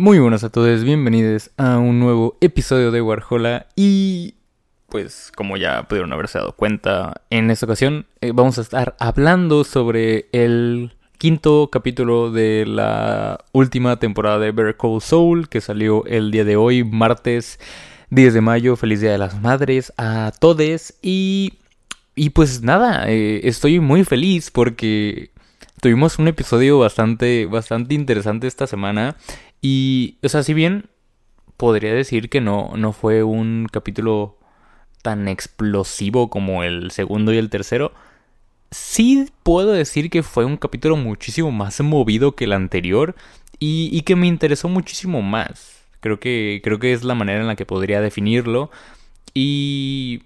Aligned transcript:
Muy 0.00 0.20
buenas 0.20 0.44
a 0.44 0.48
todos, 0.48 0.84
bienvenidos 0.84 1.50
a 1.56 1.78
un 1.78 1.98
nuevo 1.98 2.36
episodio 2.40 2.92
de 2.92 3.02
Warhola 3.02 3.66
y 3.74 4.34
pues 4.88 5.32
como 5.34 5.56
ya 5.56 5.88
pudieron 5.88 6.12
haberse 6.12 6.38
dado 6.38 6.52
cuenta, 6.52 7.22
en 7.30 7.50
esta 7.50 7.66
ocasión 7.66 8.06
eh, 8.20 8.30
vamos 8.32 8.58
a 8.58 8.60
estar 8.60 8.94
hablando 9.00 9.64
sobre 9.64 10.28
el 10.30 10.92
quinto 11.18 11.68
capítulo 11.72 12.30
de 12.30 12.64
la 12.64 13.44
última 13.50 13.98
temporada 13.98 14.38
de 14.38 14.52
Better 14.52 14.76
Call 14.76 15.00
Soul 15.00 15.48
que 15.48 15.60
salió 15.60 16.06
el 16.06 16.30
día 16.30 16.44
de 16.44 16.54
hoy, 16.54 16.84
martes 16.84 17.58
10 18.10 18.34
de 18.34 18.40
mayo, 18.40 18.76
feliz 18.76 19.00
día 19.00 19.10
de 19.10 19.18
las 19.18 19.42
madres 19.42 19.92
a 19.96 20.30
todos 20.38 20.94
y, 21.02 21.54
y 22.14 22.30
pues 22.30 22.62
nada, 22.62 23.10
eh, 23.10 23.40
estoy 23.48 23.80
muy 23.80 24.04
feliz 24.04 24.52
porque 24.52 25.32
tuvimos 25.80 26.20
un 26.20 26.28
episodio 26.28 26.78
bastante, 26.78 27.46
bastante 27.46 27.94
interesante 27.94 28.46
esta 28.46 28.68
semana 28.68 29.16
y, 29.60 30.18
o 30.22 30.28
sea, 30.28 30.42
si 30.42 30.54
bien 30.54 30.88
podría 31.56 31.92
decir 31.92 32.30
que 32.30 32.40
no, 32.40 32.72
no 32.76 32.92
fue 32.92 33.22
un 33.22 33.66
capítulo 33.70 34.38
tan 35.02 35.28
explosivo 35.28 36.30
como 36.30 36.62
el 36.62 36.90
segundo 36.90 37.32
y 37.32 37.38
el 37.38 37.50
tercero, 37.50 37.92
sí 38.70 39.28
puedo 39.42 39.72
decir 39.72 40.10
que 40.10 40.22
fue 40.22 40.44
un 40.44 40.56
capítulo 40.56 40.96
muchísimo 40.96 41.50
más 41.50 41.80
movido 41.80 42.32
que 42.36 42.44
el 42.44 42.52
anterior 42.52 43.14
y, 43.58 43.88
y, 43.92 44.02
que 44.02 44.16
me 44.16 44.28
interesó 44.28 44.68
muchísimo 44.68 45.22
más. 45.22 45.82
Creo 46.00 46.20
que, 46.20 46.60
creo 46.62 46.78
que 46.78 46.92
es 46.92 47.02
la 47.02 47.14
manera 47.16 47.40
en 47.40 47.48
la 47.48 47.56
que 47.56 47.66
podría 47.66 48.00
definirlo. 48.00 48.70
Y, 49.34 50.22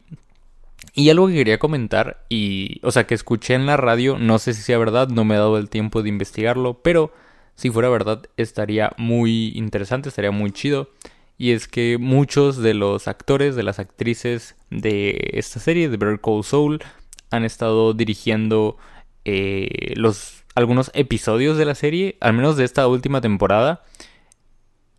y 0.94 1.08
algo 1.08 1.28
que 1.28 1.34
quería 1.34 1.58
comentar, 1.58 2.25
y, 2.28 2.80
o 2.83 2.91
sea, 2.91 3.06
que 3.06 3.14
escuché 3.14 3.55
en 3.55 3.64
la 3.64 3.78
radio, 3.78 4.19
no 4.19 4.38
sé 4.38 4.53
si 4.53 4.62
sea 4.62 4.77
verdad, 4.78 5.08
no 5.08 5.25
me 5.25 5.34
he 5.34 5.38
dado 5.38 5.56
el 5.56 5.70
tiempo 5.70 6.03
de 6.03 6.10
investigarlo, 6.10 6.75
pero 6.83 7.12
si 7.55 7.70
fuera 7.70 7.89
verdad 7.89 8.22
estaría 8.36 8.92
muy 8.97 9.53
interesante, 9.55 10.08
estaría 10.08 10.31
muy 10.31 10.50
chido. 10.50 10.91
Y 11.39 11.53
es 11.53 11.67
que 11.67 11.98
muchos 11.98 12.59
de 12.59 12.75
los 12.75 13.09
actores, 13.09 13.56
de 13.56 13.62
las 13.62 13.78
actrices 13.78 14.56
de 14.70 15.31
esta 15.33 15.61
serie, 15.61 15.89
de 15.89 15.97
Better 15.97 16.20
Call 16.20 16.44
Soul, 16.44 16.83
han 17.31 17.44
estado 17.44 17.94
dirigiendo 17.94 18.77
eh, 19.25 19.94
los, 19.97 20.44
algunos 20.55 20.91
episodios 20.94 21.56
de 21.56 21.64
la 21.64 21.75
serie, 21.75 22.17
al 22.20 22.33
menos 22.34 22.56
de 22.56 22.64
esta 22.64 22.86
última 22.86 23.20
temporada. 23.20 23.83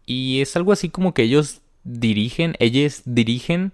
Y 0.06 0.42
es 0.42 0.56
algo 0.56 0.72
así 0.72 0.90
como 0.90 1.14
que 1.14 1.24
ellos 1.24 1.62
dirigen, 1.84 2.56
ellos 2.60 3.04
dirigen 3.06 3.74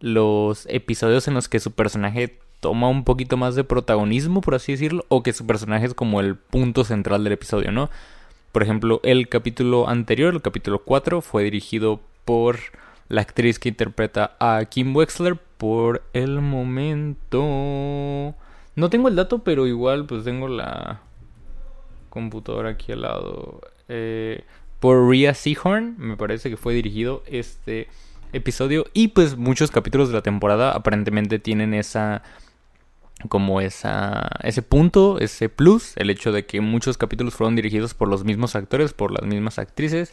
los 0.00 0.66
episodios 0.70 1.28
en 1.28 1.34
los 1.34 1.48
que 1.48 1.60
su 1.60 1.72
personaje 1.72 2.38
toma 2.60 2.88
un 2.88 3.04
poquito 3.04 3.36
más 3.36 3.54
de 3.54 3.64
protagonismo, 3.64 4.40
por 4.40 4.54
así 4.54 4.72
decirlo, 4.72 5.04
o 5.08 5.22
que 5.22 5.32
su 5.32 5.46
personaje 5.46 5.86
es 5.86 5.94
como 5.94 6.20
el 6.20 6.36
punto 6.36 6.84
central 6.84 7.24
del 7.24 7.34
episodio, 7.34 7.70
¿no? 7.70 7.90
Por 8.52 8.62
ejemplo, 8.62 9.00
el 9.04 9.28
capítulo 9.28 9.88
anterior, 9.88 10.34
el 10.34 10.42
capítulo 10.42 10.80
4, 10.80 11.20
fue 11.20 11.44
dirigido 11.44 12.00
por 12.24 12.58
la 13.08 13.20
actriz 13.22 13.58
que 13.58 13.68
interpreta 13.68 14.36
a 14.38 14.64
Kim 14.66 14.94
Wexler 14.94 15.36
por 15.36 16.02
el 16.12 16.40
momento. 16.40 17.42
No 18.76 18.90
tengo 18.90 19.08
el 19.08 19.16
dato, 19.16 19.40
pero 19.40 19.66
igual 19.66 20.06
pues 20.06 20.24
tengo 20.24 20.48
la 20.48 21.00
computadora 22.08 22.70
aquí 22.70 22.92
al 22.92 23.02
lado. 23.02 23.60
Eh, 23.88 24.44
por 24.80 25.08
Rhea 25.08 25.34
Seahorn, 25.34 25.96
me 25.98 26.16
parece 26.16 26.50
que 26.50 26.56
fue 26.56 26.74
dirigido 26.74 27.22
este 27.26 27.88
episodio. 28.32 28.86
Y 28.92 29.08
pues 29.08 29.36
muchos 29.36 29.70
capítulos 29.70 30.08
de 30.08 30.14
la 30.14 30.22
temporada 30.22 30.72
aparentemente 30.72 31.38
tienen 31.38 31.74
esa 31.74 32.22
como 33.28 33.60
esa, 33.60 34.30
ese 34.42 34.62
punto, 34.62 35.18
ese 35.18 35.48
plus, 35.48 35.96
el 35.96 36.10
hecho 36.10 36.30
de 36.30 36.46
que 36.46 36.60
muchos 36.60 36.96
capítulos 36.96 37.34
fueron 37.34 37.56
dirigidos 37.56 37.94
por 37.94 38.08
los 38.08 38.24
mismos 38.24 38.54
actores, 38.54 38.92
por 38.92 39.10
las 39.12 39.22
mismas 39.22 39.58
actrices, 39.58 40.12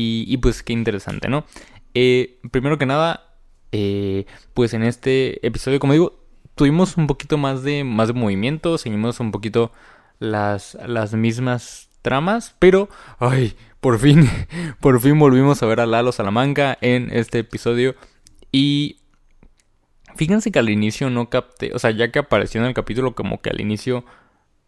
y, 0.00 0.36
pues 0.36 0.62
qué 0.62 0.72
interesante, 0.72 1.28
¿no? 1.28 1.44
Eh, 1.92 2.38
primero 2.52 2.78
que 2.78 2.86
nada, 2.86 3.34
eh, 3.72 4.26
pues 4.54 4.72
en 4.72 4.84
este 4.84 5.44
episodio, 5.44 5.80
como 5.80 5.92
digo, 5.92 6.20
tuvimos 6.54 6.96
un 6.96 7.08
poquito 7.08 7.36
más 7.36 7.64
de, 7.64 7.82
más 7.82 8.06
de 8.06 8.14
movimiento, 8.14 8.78
seguimos 8.78 9.18
un 9.18 9.32
poquito 9.32 9.72
las, 10.20 10.78
las 10.86 11.14
mismas 11.14 11.88
tramas, 12.02 12.54
pero, 12.60 12.88
ay, 13.18 13.56
por 13.80 13.98
fin, 13.98 14.30
por 14.80 15.00
fin 15.00 15.18
volvimos 15.18 15.64
a 15.64 15.66
ver 15.66 15.80
a 15.80 15.86
Lalo 15.86 16.12
Salamanca 16.12 16.78
en 16.80 17.08
este 17.10 17.40
episodio, 17.40 17.96
y 18.52 18.98
Fíjense 20.18 20.50
que 20.50 20.58
al 20.58 20.68
inicio 20.68 21.10
no 21.10 21.30
capté, 21.30 21.72
o 21.74 21.78
sea, 21.78 21.92
ya 21.92 22.10
que 22.10 22.18
apareció 22.18 22.60
en 22.60 22.66
el 22.66 22.74
capítulo, 22.74 23.14
como 23.14 23.40
que 23.40 23.50
al 23.50 23.60
inicio 23.60 24.04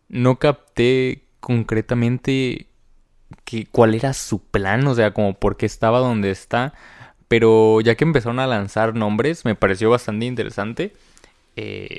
no 0.09 0.39
capté 0.39 1.25
concretamente 1.41 2.69
que, 3.45 3.67
cuál 3.67 3.97
era 3.97 4.13
su 4.13 4.41
plan, 4.45 4.87
o 4.87 4.95
sea, 4.95 5.13
como 5.13 5.35
por 5.35 5.57
qué 5.57 5.67
estaba 5.67 5.99
donde 5.99 6.31
está. 6.31 6.73
Pero 7.27 7.81
ya 7.81 7.97
que 7.97 8.05
empezaron 8.05 8.39
a 8.39 8.47
lanzar 8.47 8.95
nombres, 8.95 9.45
me 9.45 9.57
pareció 9.57 9.91
bastante 9.91 10.27
interesante 10.27 10.93
eh, 11.57 11.99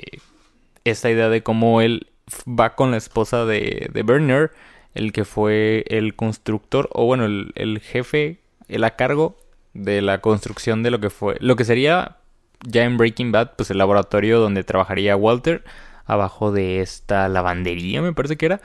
esta 0.84 1.10
idea 1.10 1.28
de 1.28 1.42
cómo 1.42 1.82
él 1.82 2.06
va 2.48 2.74
con 2.74 2.90
la 2.90 2.96
esposa 2.96 3.44
de, 3.44 3.90
de 3.92 4.02
Berner, 4.02 4.52
el 4.94 5.12
que 5.12 5.26
fue 5.26 5.84
el 5.88 6.16
constructor, 6.16 6.88
o 6.94 7.04
bueno, 7.04 7.26
el, 7.26 7.52
el 7.56 7.80
jefe, 7.80 8.38
el 8.68 8.84
a 8.84 8.96
cargo 8.96 9.36
de 9.74 10.00
la 10.00 10.22
construcción 10.22 10.82
de 10.82 10.90
lo 10.90 11.00
que 11.00 11.10
fue, 11.10 11.36
lo 11.40 11.54
que 11.54 11.66
sería 11.66 12.16
ya 12.64 12.84
en 12.84 12.96
Breaking 12.96 13.32
Bad, 13.32 13.52
pues 13.56 13.70
el 13.70 13.78
laboratorio 13.78 14.40
donde 14.40 14.64
trabajaría 14.64 15.16
Walter, 15.16 15.64
abajo 16.06 16.52
de 16.52 16.80
esta 16.80 17.28
lavandería, 17.28 18.02
me 18.02 18.12
parece 18.12 18.36
que 18.36 18.46
era. 18.46 18.60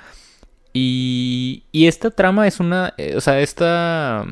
Y, 0.74 1.64
y 1.72 1.88
esta 1.88 2.12
trama 2.12 2.48
es 2.48 2.60
una, 2.60 2.94
eh, 2.98 3.16
o 3.16 3.22
sea, 3.22 3.40
esta, 3.40 4.26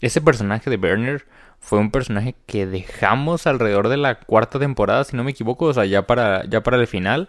ese 0.00 0.20
personaje 0.20 0.70
de 0.70 0.76
Werner 0.76 1.26
fue 1.60 1.78
un 1.78 1.90
personaje 1.90 2.34
que 2.46 2.66
dejamos 2.66 3.46
alrededor 3.46 3.88
de 3.88 3.96
la 3.96 4.20
cuarta 4.20 4.58
temporada, 4.58 5.04
si 5.04 5.16
no 5.16 5.24
me 5.24 5.32
equivoco, 5.32 5.66
o 5.66 5.74
sea, 5.74 5.84
ya 5.84 6.06
para, 6.06 6.44
ya 6.46 6.62
para 6.62 6.76
el 6.78 6.86
final. 6.86 7.28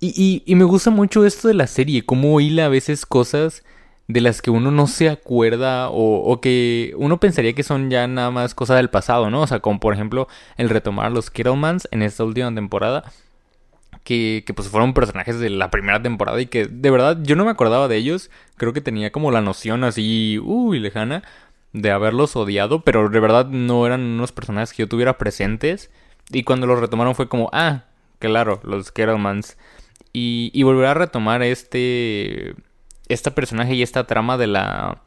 Y, 0.00 0.08
y, 0.16 0.42
y 0.50 0.54
me 0.54 0.64
gusta 0.64 0.90
mucho 0.90 1.26
esto 1.26 1.48
de 1.48 1.54
la 1.54 1.66
serie, 1.66 2.04
cómo 2.04 2.40
hila 2.40 2.66
a 2.66 2.68
veces 2.68 3.04
cosas 3.04 3.64
de 4.08 4.22
las 4.22 4.40
que 4.42 4.50
uno 4.50 4.70
no 4.70 4.86
se 4.86 5.10
acuerda 5.10 5.90
o, 5.90 6.40
que 6.40 6.94
uno 6.96 7.20
pensaría 7.20 7.52
que 7.52 7.62
son 7.62 7.90
ya 7.90 8.06
nada 8.08 8.30
más 8.30 8.54
cosas 8.54 8.78
del 8.78 8.88
pasado, 8.90 9.30
¿no? 9.30 9.42
O 9.42 9.46
sea, 9.46 9.60
como 9.60 9.80
por 9.80 9.92
ejemplo 9.94 10.28
el 10.56 10.70
retomar 10.70 11.12
los 11.12 11.30
Kittlemans 11.30 11.86
en 11.92 12.02
esta 12.02 12.24
última 12.24 12.52
temporada. 12.54 13.04
Que, 14.04 14.42
que, 14.46 14.54
pues 14.54 14.68
fueron 14.68 14.94
personajes 14.94 15.38
de 15.38 15.50
la 15.50 15.70
primera 15.70 16.02
temporada 16.02 16.40
y 16.40 16.46
que 16.46 16.66
de 16.66 16.90
verdad 16.90 17.18
yo 17.22 17.36
no 17.36 17.44
me 17.44 17.50
acordaba 17.50 17.88
de 17.88 17.96
ellos. 17.96 18.30
Creo 18.56 18.72
que 18.72 18.80
tenía 18.80 19.12
como 19.12 19.30
la 19.30 19.42
noción 19.42 19.84
así, 19.84 20.38
uy, 20.42 20.80
lejana 20.80 21.22
de 21.74 21.90
haberlos 21.90 22.34
odiado, 22.34 22.80
pero 22.80 23.10
de 23.10 23.20
verdad 23.20 23.46
no 23.48 23.86
eran 23.86 24.00
unos 24.00 24.32
personajes 24.32 24.72
que 24.72 24.82
yo 24.84 24.88
tuviera 24.88 25.18
presentes. 25.18 25.90
Y 26.30 26.44
cuando 26.44 26.66
los 26.66 26.80
retomaron 26.80 27.14
fue 27.14 27.28
como, 27.28 27.50
ah, 27.52 27.84
claro, 28.18 28.60
los 28.64 28.92
Kettlemans. 28.92 29.58
Y, 30.14 30.50
y 30.54 30.62
volver 30.62 30.86
a 30.86 30.94
retomar 30.94 31.42
este 31.42 32.54
este 33.08 33.30
personaje 33.30 33.74
y 33.74 33.82
esta 33.82 34.06
trama 34.06 34.36
de 34.36 34.46
la, 34.46 35.02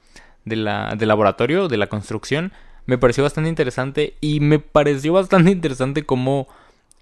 de 0.45 0.56
la, 0.56 0.95
del 0.95 1.07
laboratorio, 1.07 1.67
de 1.67 1.78
la 1.78 1.88
construcción, 1.88 2.51
me 2.86 2.98
pareció 2.98 3.24
bastante 3.24 3.50
interesante 3.50 4.15
y 4.21 4.39
me 4.39 4.59
pareció 4.59 5.13
bastante 5.13 5.51
interesante 5.51 6.06
cómo 6.06 6.48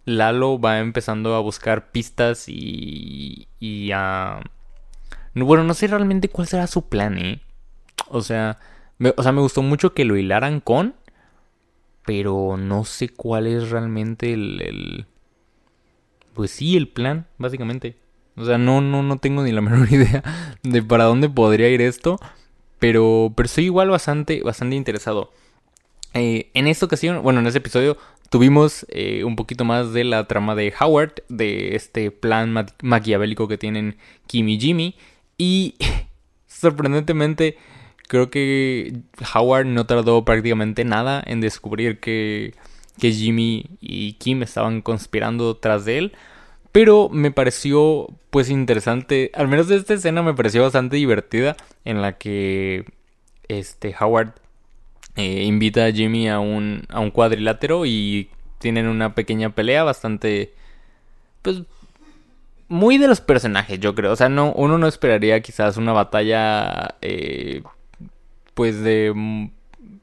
Lalo 0.06 0.60
va 0.60 0.80
empezando 0.80 1.36
a 1.36 1.40
buscar 1.40 1.92
pistas 1.92 2.46
y, 2.48 3.48
y 3.60 3.92
a... 3.94 4.42
Bueno, 5.36 5.64
no 5.64 5.74
sé 5.74 5.88
realmente 5.88 6.28
cuál 6.28 6.48
será 6.48 6.68
su 6.68 6.90
plan, 6.90 7.18
¿eh? 7.18 7.42
O 8.08 8.22
sea, 8.22 8.58
o 9.16 9.24
sea, 9.24 9.32
me 9.32 9.42
gustó 9.42 9.62
mucho 9.62 9.94
que 9.94 10.04
lo 10.04 10.18
hilaran 10.18 10.60
con, 10.60 10.96
pero 12.06 12.58
no 12.58 12.84
sé 12.86 13.10
cuál 13.10 13.48
es 13.48 13.70
realmente 13.70 14.34
el... 14.34 15.06
Pues 16.34 16.52
sí, 16.52 16.76
el 16.76 16.88
plan, 16.88 17.28
básicamente. 17.38 17.98
O 18.40 18.46
sea, 18.46 18.58
no, 18.58 18.82
no, 18.82 19.04
no 19.04 19.18
tengo 19.18 19.44
ni 19.44 19.52
la 19.52 19.62
menor 19.62 19.92
idea 19.92 20.24
de 20.64 20.82
para 20.82 21.04
dónde 21.04 21.30
podría 21.30 21.70
ir 21.70 21.82
esto. 21.82 22.20
Pero, 22.80 23.34
pero 23.36 23.50
soy 23.50 23.66
igual 23.66 23.90
bastante, 23.90 24.42
bastante 24.42 24.76
interesado. 24.76 25.32
Eh, 26.14 26.50
en 26.54 26.68
esta 26.68 26.86
ocasión, 26.86 27.22
bueno, 27.22 27.42
en 27.42 27.48
este 27.48 27.60
episodio 27.60 27.98
tuvimos 28.30 28.86
eh, 28.90 29.24
un 29.24 29.36
poquito 29.36 29.66
más 29.66 29.92
de 29.92 30.04
la 30.04 30.28
trama 30.28 30.56
de 30.56 30.74
Howard, 30.80 31.24
de 31.28 31.76
este 31.76 32.10
plan 32.12 32.54
maquiavélico 32.82 33.48
que 33.48 33.58
tienen 33.58 33.98
Kim 34.28 34.48
y 34.48 34.60
Jimmy. 34.60 34.96
Y 35.38 35.76
sorprendentemente, 36.48 37.58
creo 38.08 38.30
que 38.30 39.02
Howard 39.36 39.66
no 39.66 39.86
tardó 39.86 40.24
prácticamente 40.24 40.86
nada 40.86 41.22
en 41.26 41.42
descubrir 41.42 42.00
que, 42.00 42.56
que 42.98 43.12
Jimmy 43.12 43.66
y 43.82 44.14
Kim 44.14 44.42
estaban 44.42 44.82
conspirando 44.82 45.58
tras 45.58 45.84
de 45.84 45.98
él. 45.98 46.14
Pero 46.72 47.10
me 47.10 47.32
pareció 47.32 48.08
pues 48.30 48.50
interesante, 48.50 49.32
al 49.34 49.48
menos 49.48 49.72
esta 49.72 49.96
escena 49.96 50.22
me 50.22 50.34
pareció 50.34 50.62
bastante 50.62 50.98
divertida 50.98 51.58
en 51.84 52.02
la 52.02 52.18
que 52.18 52.86
este 53.48 53.96
Howard 54.00 54.34
eh, 55.16 55.44
invita 55.44 55.86
a 55.86 55.92
Jimmy 55.92 56.30
a 56.30 56.40
un, 56.40 56.84
a 56.90 57.00
un 57.00 57.10
cuadrilátero 57.12 57.86
y 57.86 58.30
tienen 58.60 58.88
una 58.88 59.16
pequeña 59.16 59.50
pelea 59.50 59.84
bastante 59.84 60.54
pues 61.42 61.64
muy 62.70 62.98
de 62.98 63.08
los 63.08 63.20
personajes, 63.20 63.80
yo 63.80 63.96
creo. 63.96 64.14
O 64.14 64.16
sea, 64.16 64.30
no, 64.30 64.54
uno 64.54 64.78
no 64.78 64.88
esperaría 64.88 65.42
quizás 65.42 65.76
una 65.78 65.92
batalla, 65.92 66.96
eh, 67.02 67.64
pues 68.54 68.82
de 68.82 69.12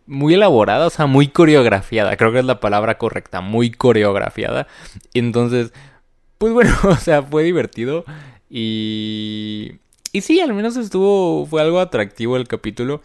muy 0.07 0.35
elaborada, 0.35 0.87
o 0.87 0.91
sea, 0.91 1.07
muy 1.07 1.29
coreografiada. 1.29 2.17
Creo 2.17 2.33
que 2.33 2.41
es 2.41 2.45
la 2.45 2.61
palabra 2.61 2.99
correcta, 2.99 3.41
muy 3.41 3.71
coreografiada. 3.71 4.67
Entonces, 5.15 5.73
pues 6.39 6.53
bueno, 6.53 6.75
o 6.85 6.97
sea, 6.97 7.23
fue 7.23 7.43
divertido 7.45 8.05
y 8.51 9.73
y 10.13 10.23
sí, 10.23 10.41
al 10.41 10.55
menos 10.55 10.77
estuvo 10.79 11.45
fue 11.47 11.61
algo 11.61 11.79
atractivo 11.79 12.37
el 12.39 12.49
capítulo. 12.49 13.03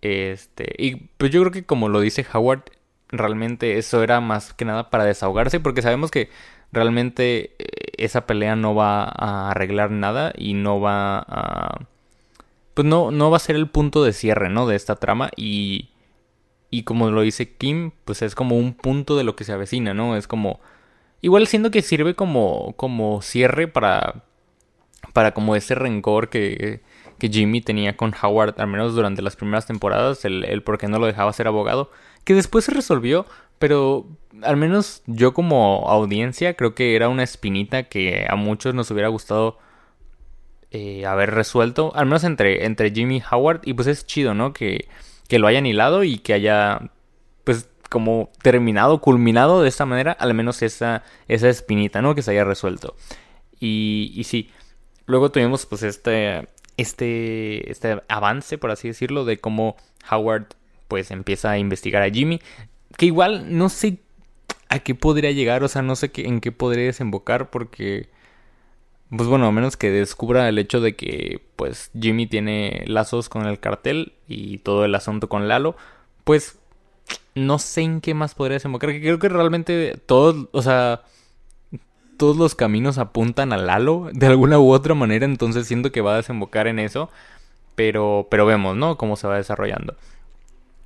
Este, 0.00 0.74
y 0.78 0.96
pues 1.18 1.30
yo 1.30 1.40
creo 1.40 1.52
que 1.52 1.64
como 1.64 1.88
lo 1.88 2.00
dice 2.00 2.24
Howard, 2.32 2.62
realmente 3.08 3.78
eso 3.78 4.02
era 4.02 4.20
más 4.20 4.54
que 4.54 4.64
nada 4.64 4.88
para 4.90 5.04
desahogarse 5.04 5.60
porque 5.60 5.82
sabemos 5.82 6.10
que 6.10 6.30
realmente 6.72 7.54
eh, 7.58 7.66
esa 7.98 8.26
pelea 8.26 8.56
no 8.56 8.74
va 8.74 9.04
a 9.04 9.50
arreglar 9.50 9.90
nada 9.90 10.32
y 10.36 10.54
no 10.54 10.80
va 10.80 11.18
a 11.18 11.86
pues 12.74 12.86
no 12.86 13.10
no 13.10 13.30
va 13.30 13.36
a 13.38 13.40
ser 13.40 13.56
el 13.56 13.68
punto 13.68 14.02
de 14.04 14.12
cierre, 14.12 14.48
¿no? 14.48 14.66
de 14.66 14.76
esta 14.76 14.96
trama 14.96 15.30
y 15.36 15.90
y 16.70 16.82
como 16.84 17.10
lo 17.10 17.20
dice 17.22 17.56
Kim, 17.56 17.92
pues 18.04 18.22
es 18.22 18.34
como 18.34 18.56
un 18.56 18.74
punto 18.74 19.16
de 19.16 19.24
lo 19.24 19.36
que 19.36 19.44
se 19.44 19.52
avecina, 19.52 19.94
¿no? 19.94 20.16
Es 20.16 20.26
como 20.26 20.60
igual 21.20 21.46
siendo 21.46 21.70
que 21.70 21.82
sirve 21.82 22.14
como 22.14 22.74
como 22.76 23.22
cierre 23.22 23.68
para 23.68 24.24
para 25.12 25.32
como 25.32 25.56
ese 25.56 25.74
rencor 25.74 26.28
que 26.28 26.82
que 27.18 27.28
Jimmy 27.28 27.60
tenía 27.60 27.96
con 27.96 28.14
Howard, 28.20 28.60
al 28.60 28.66
menos 28.66 28.94
durante 28.94 29.22
las 29.22 29.36
primeras 29.36 29.66
temporadas, 29.66 30.24
el, 30.24 30.44
el 30.44 30.62
por 30.62 30.78
qué 30.78 30.88
no 30.88 30.98
lo 30.98 31.06
dejaba 31.06 31.32
ser 31.32 31.46
abogado, 31.46 31.90
que 32.24 32.34
después 32.34 32.64
se 32.64 32.72
resolvió, 32.72 33.26
pero 33.58 34.06
al 34.42 34.56
menos 34.56 35.02
yo 35.06 35.32
como 35.32 35.88
audiencia 35.88 36.54
creo 36.54 36.74
que 36.74 36.94
era 36.94 37.08
una 37.08 37.22
espinita 37.22 37.84
que 37.84 38.26
a 38.28 38.36
muchos 38.36 38.74
nos 38.74 38.90
hubiera 38.90 39.08
gustado 39.08 39.58
eh, 40.70 41.06
haber 41.06 41.30
resuelto, 41.30 41.92
al 41.94 42.06
menos 42.06 42.24
entre, 42.24 42.66
entre 42.66 42.90
Jimmy 42.90 43.18
y 43.18 43.22
Howard, 43.30 43.60
y 43.64 43.72
pues 43.72 43.88
es 43.88 44.06
chido, 44.06 44.34
¿no? 44.34 44.52
Que, 44.52 44.88
que 45.28 45.38
lo 45.38 45.46
hayan 45.46 45.64
hilado 45.64 46.04
y 46.04 46.18
que 46.18 46.34
haya, 46.34 46.90
como 47.88 48.30
terminado, 48.42 49.00
culminado 49.00 49.62
de 49.62 49.68
esta 49.68 49.86
manera, 49.86 50.12
al 50.12 50.34
menos 50.34 50.62
esa, 50.62 51.02
esa 51.28 51.48
espinita, 51.48 52.02
¿no? 52.02 52.14
Que 52.14 52.22
se 52.22 52.32
haya 52.32 52.44
resuelto. 52.44 52.96
Y, 53.60 54.12
y 54.14 54.24
sí, 54.24 54.50
luego 55.06 55.30
tuvimos 55.30 55.66
pues 55.66 55.82
este, 55.82 56.48
este, 56.76 57.70
este 57.70 58.02
avance, 58.08 58.58
por 58.58 58.70
así 58.70 58.88
decirlo, 58.88 59.24
de 59.24 59.38
cómo 59.38 59.76
Howard 60.10 60.46
pues 60.88 61.10
empieza 61.10 61.50
a 61.50 61.58
investigar 61.58 62.02
a 62.02 62.10
Jimmy. 62.10 62.40
Que 62.96 63.06
igual 63.06 63.56
no 63.56 63.68
sé 63.68 63.98
a 64.68 64.80
qué 64.80 64.94
podría 64.94 65.30
llegar, 65.30 65.62
o 65.64 65.68
sea, 65.68 65.82
no 65.82 65.96
sé 65.96 66.10
qué, 66.10 66.26
en 66.26 66.40
qué 66.40 66.52
podría 66.52 66.84
desembocar 66.84 67.50
porque... 67.50 68.14
Pues 69.08 69.28
bueno, 69.28 69.46
a 69.46 69.52
menos 69.52 69.76
que 69.76 69.92
descubra 69.92 70.48
el 70.48 70.58
hecho 70.58 70.80
de 70.80 70.96
que 70.96 71.40
pues 71.54 71.92
Jimmy 71.96 72.26
tiene 72.26 72.82
lazos 72.88 73.28
con 73.28 73.46
el 73.46 73.60
cartel 73.60 74.14
y 74.26 74.58
todo 74.58 74.84
el 74.84 74.96
asunto 74.96 75.28
con 75.28 75.46
Lalo, 75.46 75.76
pues 76.24 76.58
no 77.34 77.58
sé 77.58 77.82
en 77.82 78.00
qué 78.00 78.14
más 78.14 78.34
podría 78.34 78.54
desembocar. 78.54 78.90
Creo 78.90 79.18
que 79.18 79.28
realmente 79.28 80.00
todos, 80.06 80.48
o 80.52 80.62
sea, 80.62 81.02
todos 82.16 82.36
los 82.36 82.54
caminos 82.54 82.98
apuntan 82.98 83.52
a 83.52 83.58
Lalo 83.58 84.08
de 84.12 84.26
alguna 84.26 84.58
u 84.58 84.72
otra 84.72 84.94
manera, 84.94 85.26
entonces 85.26 85.66
siento 85.66 85.92
que 85.92 86.00
va 86.00 86.14
a 86.14 86.16
desembocar 86.16 86.66
en 86.66 86.78
eso, 86.78 87.10
pero, 87.74 88.26
pero 88.30 88.46
vemos, 88.46 88.76
¿no? 88.76 88.96
Cómo 88.96 89.16
se 89.16 89.28
va 89.28 89.36
desarrollando. 89.36 89.96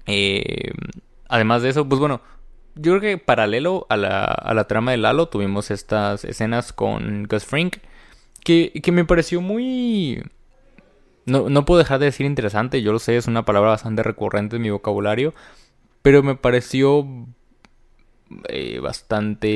Eh, 0.06 0.72
además 1.28 1.62
de 1.62 1.70
eso, 1.70 1.88
pues 1.88 2.00
bueno, 2.00 2.20
yo 2.74 2.98
creo 2.98 3.00
que 3.00 3.18
paralelo 3.18 3.86
a 3.88 3.96
la, 3.96 4.24
a 4.24 4.54
la 4.54 4.64
trama 4.64 4.90
de 4.90 4.96
Lalo 4.96 5.28
tuvimos 5.28 5.70
estas 5.70 6.24
escenas 6.24 6.72
con 6.72 7.24
Gus 7.24 7.44
Frink 7.44 7.76
que, 8.42 8.72
que 8.82 8.92
me 8.92 9.04
pareció 9.04 9.40
muy... 9.40 10.22
No, 11.26 11.48
no 11.48 11.64
puedo 11.64 11.78
dejar 11.78 12.00
de 12.00 12.06
decir 12.06 12.26
interesante, 12.26 12.82
yo 12.82 12.92
lo 12.92 12.98
sé, 12.98 13.16
es 13.16 13.28
una 13.28 13.44
palabra 13.44 13.70
bastante 13.70 14.02
recurrente 14.02 14.56
en 14.56 14.62
mi 14.62 14.70
vocabulario, 14.70 15.34
pero 16.02 16.22
me 16.22 16.34
pareció 16.34 17.06
eh, 18.48 18.78
bastante... 18.80 19.50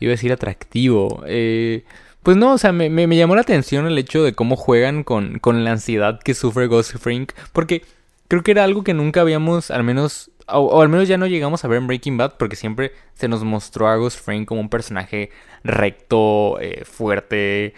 iba 0.00 0.10
a 0.10 0.16
decir 0.16 0.32
atractivo. 0.32 1.22
Eh, 1.26 1.84
pues 2.22 2.36
no, 2.36 2.52
o 2.52 2.58
sea, 2.58 2.72
me, 2.72 2.88
llamó 3.16 3.34
la 3.34 3.40
atención 3.40 3.86
el 3.86 3.98
hecho 3.98 4.22
de 4.22 4.32
cómo 4.32 4.56
juegan 4.56 5.02
con, 5.02 5.38
con 5.40 5.64
la 5.64 5.72
ansiedad 5.72 6.20
que 6.20 6.34
sufre 6.34 6.68
Ghost 6.68 6.96
Frink, 6.98 7.32
porque 7.52 7.82
creo 8.28 8.42
que 8.42 8.52
era 8.52 8.64
algo 8.64 8.84
que 8.84 8.94
nunca 8.94 9.22
habíamos, 9.22 9.70
al 9.72 9.82
menos, 9.82 10.30
o, 10.46 10.80
al 10.80 10.88
menos 10.88 11.08
ya 11.08 11.18
no 11.18 11.26
llegamos 11.26 11.64
a 11.64 11.68
ver 11.68 11.78
en 11.78 11.88
Breaking 11.88 12.16
Bad, 12.16 12.34
porque 12.38 12.54
siempre 12.54 12.92
se 13.14 13.26
nos 13.26 13.42
mostró 13.42 13.88
a 13.88 13.96
Ghost 13.96 14.20
Frink 14.24 14.46
como 14.46 14.60
un 14.60 14.68
personaje 14.68 15.30
recto, 15.64 16.60
eh, 16.60 16.84
fuerte, 16.84 17.74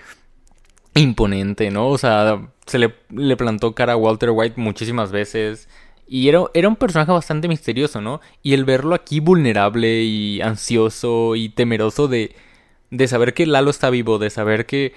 imponente, 0.94 1.70
¿no? 1.70 1.88
O 1.88 1.98
sea, 1.98 2.48
se 2.66 2.78
le, 2.78 2.94
le, 3.10 3.36
plantó 3.36 3.74
cara 3.74 3.94
a 3.94 3.96
Walter 3.96 4.30
White 4.30 4.60
muchísimas 4.60 5.10
veces. 5.10 5.68
Y 6.06 6.28
era, 6.28 6.44
era 6.54 6.68
un 6.68 6.76
personaje 6.76 7.12
bastante 7.12 7.48
misterioso, 7.48 8.00
¿no? 8.00 8.20
Y 8.42 8.54
el 8.54 8.64
verlo 8.64 8.94
aquí 8.94 9.20
vulnerable 9.20 10.02
y 10.02 10.40
ansioso 10.42 11.34
y 11.36 11.48
temeroso 11.48 12.08
de, 12.08 12.34
de 12.90 13.08
saber 13.08 13.34
que 13.34 13.46
Lalo 13.46 13.70
está 13.70 13.90
vivo, 13.90 14.18
de 14.18 14.30
saber 14.30 14.66
que 14.66 14.92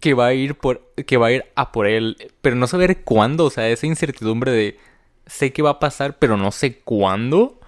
que 0.00 0.14
va 0.14 0.26
a 0.26 0.34
ir 0.34 0.56
por 0.56 0.92
que 1.06 1.16
va 1.16 1.28
a 1.28 1.32
ir 1.32 1.44
a 1.54 1.72
por 1.72 1.86
él, 1.86 2.16
pero 2.40 2.56
no 2.56 2.66
saber 2.66 3.02
cuándo, 3.04 3.46
o 3.46 3.50
sea, 3.50 3.68
esa 3.68 3.86
incertidumbre 3.86 4.52
de 4.52 4.78
sé 5.26 5.52
que 5.52 5.62
va 5.62 5.70
a 5.70 5.80
pasar, 5.80 6.18
pero 6.18 6.36
no 6.36 6.52
sé 6.52 6.80
cuándo. 6.80 7.60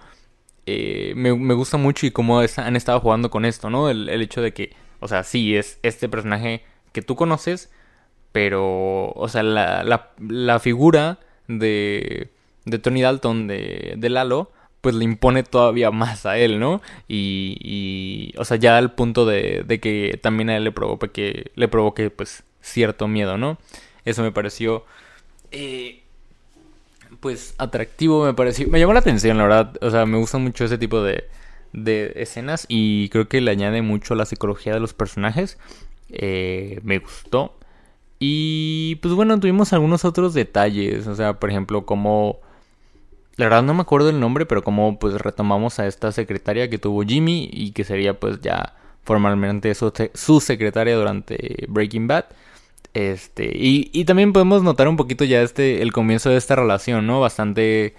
Eh, 0.65 1.13
me, 1.15 1.31
gusta 1.53 1.77
mucho 1.77 2.05
y 2.05 2.11
cómo 2.11 2.39
han 2.39 2.75
estado 2.75 2.99
jugando 2.99 3.31
con 3.31 3.45
esto, 3.45 3.69
¿no? 3.71 3.89
El, 3.89 4.09
hecho 4.21 4.41
de 4.41 4.53
que, 4.53 4.75
o 4.99 5.07
sea, 5.07 5.23
sí, 5.23 5.55
es 5.55 5.79
este 5.83 6.07
personaje 6.09 6.63
que 6.91 7.01
tú 7.01 7.15
conoces, 7.15 7.71
pero, 8.31 9.09
o 9.11 9.27
sea, 9.29 9.41
la, 9.43 10.11
la 10.19 10.59
figura 10.59 11.19
de, 11.47 12.29
de 12.69 12.79
Tony 12.79 13.01
Dalton, 13.01 13.47
de, 13.47 13.95
de 13.97 14.09
Lalo, 14.09 14.51
pues 14.81 14.95
le 14.95 15.03
impone 15.03 15.43
todavía 15.43 15.91
más 15.91 16.25
a 16.25 16.37
él, 16.37 16.59
¿no? 16.59 16.81
Y, 17.07 17.57
y 17.59 18.33
o 18.37 18.45
sea, 18.45 18.57
ya 18.57 18.77
al 18.77 18.93
punto 18.93 19.25
de, 19.25 19.63
de, 19.65 19.79
que 19.79 20.19
también 20.21 20.49
a 20.49 20.57
él 20.57 20.63
le 20.63 20.71
provoque, 20.71 21.09
que, 21.09 21.51
le 21.55 21.67
provoque 21.67 22.09
pues 22.09 22.43
cierto 22.61 23.07
miedo, 23.07 23.37
¿no? 23.37 23.57
Eso 24.05 24.23
me 24.23 24.31
pareció, 24.31 24.85
eh, 25.51 26.03
pues 27.19 27.55
atractivo, 27.57 28.25
me 28.25 28.33
pareció, 28.33 28.67
me 28.69 28.79
llamó 28.79 28.93
la 28.93 28.99
atención, 28.99 29.37
la 29.37 29.43
verdad, 29.43 29.77
o 29.81 29.89
sea, 29.89 30.05
me 30.05 30.17
gusta 30.17 30.37
mucho 30.37 30.65
ese 30.65 30.77
tipo 30.77 31.03
de, 31.03 31.25
de 31.73 32.13
escenas 32.15 32.65
y 32.69 33.09
creo 33.09 33.27
que 33.27 33.41
le 33.41 33.51
añade 33.51 33.81
mucho 33.81 34.13
a 34.13 34.17
la 34.17 34.25
psicología 34.25 34.73
de 34.73 34.79
los 34.79 34.93
personajes, 34.93 35.57
eh, 36.09 36.79
me 36.83 36.99
gustó. 36.99 37.55
Y 38.19 38.95
pues 39.01 39.13
bueno, 39.13 39.39
tuvimos 39.39 39.71
algunos 39.71 40.03
otros 40.05 40.33
detalles, 40.33 41.07
o 41.07 41.15
sea, 41.15 41.39
por 41.39 41.49
ejemplo, 41.49 41.85
como 41.85 42.39
la 43.39 43.45
verdad 43.45 43.63
no 43.63 43.73
me 43.73 43.83
acuerdo 43.83 44.09
el 44.09 44.19
nombre, 44.19 44.45
pero 44.45 44.63
como 44.63 44.99
pues 44.99 45.13
retomamos 45.13 45.79
a 45.79 45.87
esta 45.87 46.11
secretaria 46.11 46.69
que 46.69 46.77
tuvo 46.77 47.03
Jimmy 47.03 47.49
y 47.49 47.71
que 47.71 47.85
sería 47.85 48.19
pues 48.19 48.41
ya 48.41 48.75
formalmente 49.05 49.73
su, 49.75 50.41
secretaria 50.41 50.97
durante 50.97 51.65
Breaking 51.69 52.05
Bad. 52.07 52.25
Este, 52.93 53.45
y, 53.45 53.89
y, 53.93 54.03
también 54.03 54.33
podemos 54.33 54.61
notar 54.61 54.89
un 54.89 54.97
poquito 54.97 55.23
ya 55.23 55.41
este, 55.41 55.81
el 55.81 55.93
comienzo 55.93 56.29
de 56.29 56.35
esta 56.35 56.57
relación, 56.57 57.07
¿no? 57.07 57.21
Bastante 57.21 57.95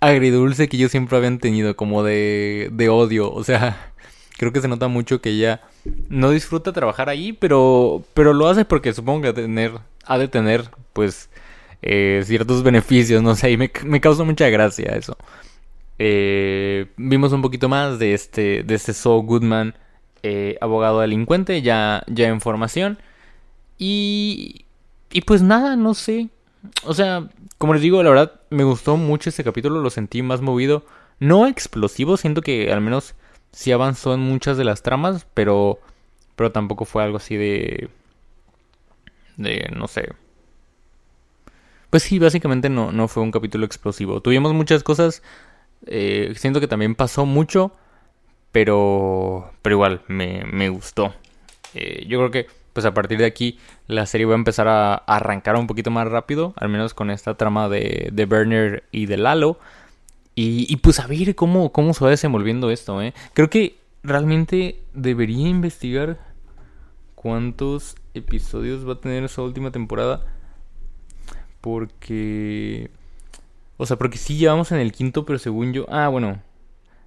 agridulce 0.00 0.68
que 0.68 0.76
yo 0.76 0.90
siempre 0.90 1.16
habían 1.16 1.38
tenido, 1.38 1.74
como 1.74 2.02
de, 2.02 2.68
de 2.72 2.90
odio. 2.90 3.32
O 3.32 3.44
sea, 3.44 3.92
creo 4.36 4.52
que 4.52 4.60
se 4.60 4.68
nota 4.68 4.88
mucho 4.88 5.22
que 5.22 5.30
ella 5.30 5.62
no 6.10 6.30
disfruta 6.32 6.74
trabajar 6.74 7.08
ahí, 7.08 7.32
pero, 7.32 8.04
pero 8.12 8.34
lo 8.34 8.46
hace 8.46 8.66
porque 8.66 8.92
supongo 8.92 9.22
que 9.22 9.32
tener, 9.32 9.72
ha 10.04 10.18
de 10.18 10.28
tener, 10.28 10.70
pues, 10.92 11.30
eh, 11.82 12.22
ciertos 12.24 12.62
beneficios, 12.62 13.22
no 13.22 13.34
sé, 13.34 13.50
y 13.50 13.56
me, 13.56 13.70
me 13.84 14.00
causó 14.00 14.24
mucha 14.24 14.48
gracia 14.48 14.94
eso. 14.96 15.16
Eh, 15.98 16.86
vimos 16.96 17.32
un 17.32 17.42
poquito 17.42 17.68
más 17.68 17.98
de 17.98 18.14
este, 18.14 18.62
de 18.62 18.74
este 18.74 18.92
Saul 18.92 19.26
Goodman, 19.26 19.74
eh, 20.22 20.56
abogado 20.60 21.00
delincuente, 21.00 21.62
ya, 21.62 22.04
ya 22.06 22.28
en 22.28 22.40
formación. 22.40 22.98
Y, 23.78 24.64
y 25.12 25.20
pues 25.22 25.42
nada, 25.42 25.76
no 25.76 25.94
sé. 25.94 26.28
O 26.84 26.94
sea, 26.94 27.28
como 27.58 27.74
les 27.74 27.82
digo, 27.82 28.02
la 28.02 28.10
verdad 28.10 28.40
me 28.50 28.64
gustó 28.64 28.96
mucho 28.96 29.30
este 29.30 29.44
capítulo, 29.44 29.80
lo 29.80 29.90
sentí 29.90 30.22
más 30.22 30.40
movido. 30.40 30.84
No 31.18 31.46
explosivo, 31.46 32.16
siento 32.16 32.42
que 32.42 32.72
al 32.72 32.80
menos 32.80 33.14
sí 33.52 33.72
avanzó 33.72 34.14
en 34.14 34.20
muchas 34.20 34.56
de 34.56 34.64
las 34.64 34.82
tramas, 34.82 35.26
pero, 35.34 35.78
pero 36.36 36.52
tampoco 36.52 36.84
fue 36.84 37.02
algo 37.02 37.18
así 37.18 37.36
de... 37.36 37.90
De, 39.36 39.70
no 39.74 39.88
sé, 39.88 40.12
pues 41.92 42.04
sí, 42.04 42.18
básicamente 42.18 42.70
no, 42.70 42.90
no 42.90 43.06
fue 43.06 43.22
un 43.22 43.30
capítulo 43.30 43.66
explosivo. 43.66 44.22
Tuvimos 44.22 44.54
muchas 44.54 44.82
cosas, 44.82 45.22
eh, 45.84 46.32
siento 46.36 46.58
que 46.58 46.66
también 46.66 46.94
pasó 46.94 47.26
mucho, 47.26 47.70
pero, 48.50 49.52
pero 49.60 49.74
igual, 49.76 50.00
me, 50.08 50.42
me 50.50 50.70
gustó. 50.70 51.12
Eh, 51.74 52.06
yo 52.08 52.18
creo 52.18 52.30
que 52.30 52.46
pues 52.72 52.86
a 52.86 52.94
partir 52.94 53.18
de 53.18 53.26
aquí 53.26 53.58
la 53.88 54.06
serie 54.06 54.24
va 54.24 54.32
a 54.32 54.36
empezar 54.38 54.68
a, 54.68 54.94
arrancar 54.94 55.54
un 55.56 55.66
poquito 55.66 55.90
más 55.90 56.08
rápido, 56.08 56.54
al 56.56 56.70
menos 56.70 56.94
con 56.94 57.10
esta 57.10 57.34
trama 57.34 57.68
de, 57.68 58.08
de 58.10 58.24
Werner 58.24 58.84
y 58.90 59.04
de 59.04 59.18
Lalo. 59.18 59.58
Y, 60.34 60.64
y, 60.72 60.76
pues 60.76 60.98
a 60.98 61.06
ver 61.06 61.34
cómo, 61.34 61.72
cómo 61.72 61.92
se 61.92 62.04
va 62.04 62.10
desenvolviendo 62.10 62.70
esto, 62.70 63.02
¿eh? 63.02 63.12
Creo 63.34 63.50
que 63.50 63.76
realmente 64.02 64.82
debería 64.94 65.46
investigar 65.46 66.18
cuántos 67.16 67.96
episodios 68.14 68.88
va 68.88 68.94
a 68.94 69.00
tener 69.00 69.24
esa 69.24 69.42
última 69.42 69.72
temporada. 69.72 70.24
Porque... 71.62 72.90
O 73.78 73.86
sea, 73.86 73.96
porque 73.96 74.18
sí 74.18 74.36
llevamos 74.36 74.70
en 74.72 74.78
el 74.78 74.92
quinto, 74.92 75.24
pero 75.24 75.38
según 75.38 75.72
yo... 75.72 75.86
Ah, 75.88 76.08
bueno, 76.08 76.42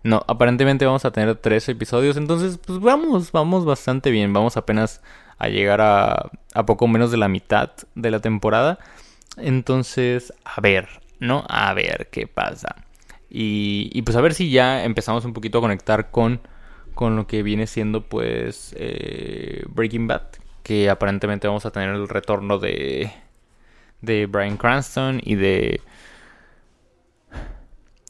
no, 0.05 0.23
aparentemente 0.27 0.85
vamos 0.85 1.03
a 1.03 1.11
tener 1.11 1.35
tres 1.37 1.67
episodios, 1.67 2.15
entonces 2.15 2.59
pues 2.63 2.79
vamos, 2.79 3.31
vamos 3.31 3.65
bastante 3.65 4.11
bien, 4.11 4.33
vamos 4.33 4.55
apenas 4.55 5.01
a 5.39 5.47
llegar 5.47 5.81
a, 5.81 6.29
a 6.53 6.65
poco 6.67 6.87
menos 6.87 7.09
de 7.09 7.17
la 7.17 7.27
mitad 7.27 7.71
de 7.95 8.11
la 8.11 8.19
temporada. 8.19 8.77
Entonces, 9.35 10.31
a 10.43 10.61
ver, 10.61 10.87
¿no? 11.19 11.43
A 11.49 11.73
ver 11.73 12.09
qué 12.11 12.27
pasa. 12.27 12.75
Y, 13.31 13.89
y 13.93 14.03
pues 14.03 14.15
a 14.15 14.21
ver 14.21 14.35
si 14.35 14.51
ya 14.51 14.83
empezamos 14.83 15.25
un 15.25 15.33
poquito 15.33 15.57
a 15.57 15.61
conectar 15.61 16.11
con, 16.11 16.39
con 16.93 17.15
lo 17.15 17.25
que 17.25 17.41
viene 17.41 17.65
siendo 17.65 18.07
pues 18.07 18.75
eh, 18.77 19.63
Breaking 19.69 20.05
Bad, 20.05 20.27
que 20.61 20.89
aparentemente 20.91 21.47
vamos 21.47 21.65
a 21.65 21.71
tener 21.71 21.89
el 21.89 22.07
retorno 22.07 22.59
de, 22.59 23.11
de 24.01 24.25
Brian 24.25 24.57
Cranston 24.57 25.21
y 25.23 25.35
de... 25.35 25.81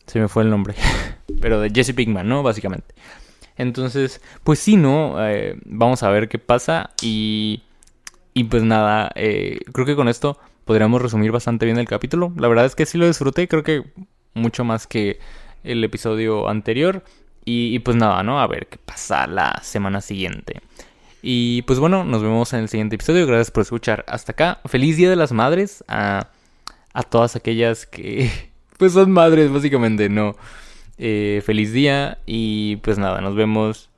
Se 0.06 0.20
me 0.20 0.28
fue 0.28 0.44
el 0.44 0.50
nombre. 0.50 0.76
pero 1.42 1.60
de 1.60 1.70
Jesse 1.70 1.94
Pinkman, 1.94 2.28
¿no? 2.28 2.44
Básicamente. 2.44 2.94
Entonces, 3.58 4.22
pues 4.44 4.60
sí, 4.60 4.76
¿no? 4.76 5.16
Eh, 5.26 5.58
vamos 5.66 6.04
a 6.04 6.10
ver 6.10 6.30
qué 6.30 6.40
pasa 6.40 6.92
y... 7.02 7.64
Y 8.38 8.44
pues 8.46 8.64
nada, 8.64 9.12
eh, 9.16 9.60
creo 9.72 9.86
que 9.86 9.96
con 9.96 10.10
esto 10.10 10.38
podríamos 10.66 11.02
resumir 11.02 11.32
bastante 11.32 11.66
bien 11.66 11.78
el 11.78 11.88
capítulo. 11.88 12.34
La 12.36 12.50
verdad 12.50 12.66
es 12.66 12.76
que 12.76 12.86
sí 12.86 12.98
lo 12.98 13.08
disfruté, 13.08 13.48
creo 13.48 13.64
que 13.64 13.84
mucho 14.34 14.66
más 14.66 14.88
que 14.88 15.20
el 15.64 15.82
episodio 15.86 16.50
anterior. 16.50 17.04
Y, 17.46 17.74
y, 17.74 17.80
pues 17.80 17.96
nada, 17.96 18.24
¿no? 18.24 18.42
A 18.42 18.48
ver 18.48 18.68
qué 18.68 18.78
pasa 18.78 19.28
la 19.28 19.62
semana 19.64 20.02
siguiente. 20.02 20.62
Y 21.28 21.64
pues 21.64 21.80
bueno, 21.80 22.04
nos 22.04 22.22
vemos 22.22 22.54
en 22.54 22.60
el 22.60 22.70
siguiente 22.70 22.98
episodio. 22.98 23.26
Gracias 23.26 23.50
por 23.50 23.64
escuchar 23.64 24.06
hasta 24.08 24.34
acá. 24.34 24.60
Feliz 24.66 24.96
Día 24.96 25.10
de 25.10 25.16
las 25.16 25.32
Madres 25.32 25.84
a, 25.88 26.28
a 26.94 27.02
todas 27.02 27.36
aquellas 27.36 27.88
que 27.88 28.30
pues 28.78 28.94
son 28.94 29.10
madres, 29.10 29.52
básicamente, 29.52 30.08
¿no? 30.08 30.36
Eh, 31.00 31.42
feliz 31.44 31.74
día 31.74 32.20
y 32.28 32.76
pues 32.78 33.00
nada, 33.00 33.22
nos 33.22 33.36
vemos 33.36 33.90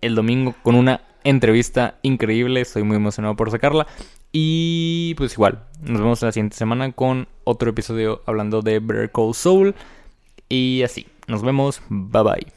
el 0.00 0.14
domingo 0.14 0.54
con 0.62 0.76
una 0.76 1.00
entrevista 1.24 1.98
increíble. 2.02 2.60
Estoy 2.60 2.84
muy 2.84 2.98
emocionado 2.98 3.34
por 3.34 3.50
sacarla. 3.50 3.88
Y 4.30 5.14
pues 5.16 5.32
igual, 5.32 5.64
nos 5.82 6.00
vemos 6.00 6.22
la 6.22 6.30
siguiente 6.30 6.56
semana 6.56 6.92
con 6.92 7.26
otro 7.42 7.70
episodio 7.70 8.22
hablando 8.26 8.62
de 8.62 8.78
Better 8.78 9.10
Call 9.10 9.34
Soul. 9.34 9.74
Y 10.48 10.84
así, 10.84 11.08
nos 11.26 11.42
vemos, 11.42 11.82
bye 11.88 12.22
bye. 12.22 12.55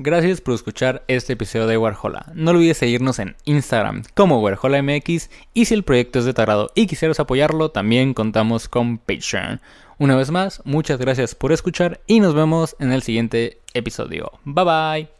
Gracias 0.00 0.40
por 0.40 0.54
escuchar 0.54 1.02
este 1.08 1.32
episodio 1.32 1.66
de 1.66 1.76
Warhola. 1.76 2.30
No 2.32 2.52
olvides 2.52 2.78
seguirnos 2.78 3.18
en 3.18 3.34
Instagram 3.46 4.04
como 4.14 4.40
WarholaMX 4.40 5.28
y 5.54 5.64
si 5.64 5.74
el 5.74 5.82
proyecto 5.82 6.20
es 6.20 6.24
de 6.24 6.32
tu 6.34 6.40
agrado 6.40 6.70
y 6.76 6.86
quisieras 6.86 7.18
apoyarlo, 7.18 7.72
también 7.72 8.14
contamos 8.14 8.68
con 8.68 8.98
Patreon. 8.98 9.60
Una 9.98 10.14
vez 10.14 10.30
más, 10.30 10.62
muchas 10.64 11.00
gracias 11.00 11.34
por 11.34 11.50
escuchar 11.50 12.00
y 12.06 12.20
nos 12.20 12.32
vemos 12.36 12.76
en 12.78 12.92
el 12.92 13.02
siguiente 13.02 13.60
episodio. 13.74 14.30
Bye 14.44 14.64
bye. 14.64 15.17